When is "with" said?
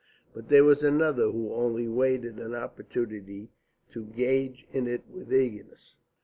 5.07-5.31